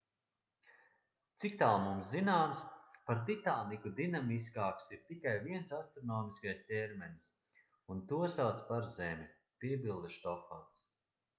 [1.41, 2.61] ciktāl mums zināms
[3.09, 7.61] par titānu dinamiskāks ir tikai viens astronomiskais ķermenis
[7.97, 9.29] un to sauc par zemi
[9.65, 10.83] piebilda štofans